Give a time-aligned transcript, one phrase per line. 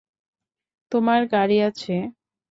[0.91, 1.95] তোমার গাড়ি আছে!